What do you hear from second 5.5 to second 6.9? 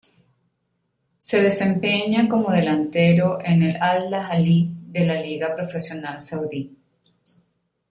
Profesional Saudí.